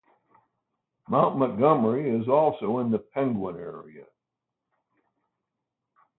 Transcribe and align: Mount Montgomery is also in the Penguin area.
Mount 1.07 1.37
Montgomery 1.37 2.09
is 2.09 2.27
also 2.27 2.79
in 2.79 2.89
the 2.89 2.97
Penguin 2.97 3.57
area. 3.57 4.05